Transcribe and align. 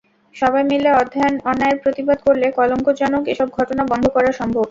সবাই 0.35 0.63
মিলে 0.71 0.89
অন্যায়ের 1.45 1.81
প্রতিবাদ 1.83 2.17
করলে 2.27 2.45
কলঙ্কজনক 2.57 3.23
এসব 3.33 3.47
ঘটনা 3.57 3.83
বন্ধ 3.91 4.05
করা 4.15 4.31
সম্ভব। 4.39 4.59